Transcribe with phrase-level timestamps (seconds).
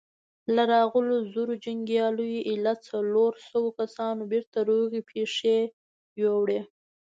[0.55, 5.57] له راغلو زرو جنګياليو ايله څلورو سوو کسانو بېرته روغي پښې
[6.21, 6.59] يووړې.